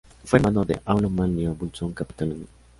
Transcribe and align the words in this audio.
Fue 0.25 0.39
hermano 0.39 0.65
de 0.65 0.81
Aulo 0.85 1.11
Manlio 1.11 1.53
Vulsón 1.53 1.93
Capitolino. 1.93 2.47